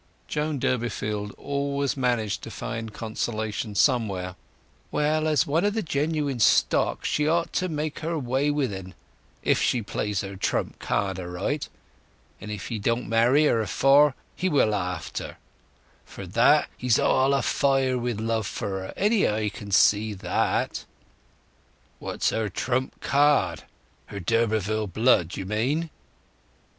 [0.27, 4.35] Joan Durbeyfield always managed to find consolation somewhere:
[4.89, 8.95] "Well, as one of the genuine stock, she ought to make her way with 'en,
[9.43, 11.69] if she plays her trump card aright.
[12.39, 15.37] And if he don't marry her afore he will after.
[16.03, 20.15] For that he's all afire wi' love for her any eye can see."
[21.99, 23.65] "What's her trump card?
[24.07, 25.91] Her d'Urberville blood, you mean?"